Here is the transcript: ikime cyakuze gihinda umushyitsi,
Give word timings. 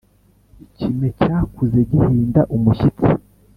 ikime 0.65 1.07
cyakuze 1.19 1.79
gihinda 1.91 2.41
umushyitsi, 2.55 3.11